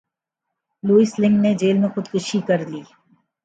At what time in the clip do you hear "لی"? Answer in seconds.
2.71-2.81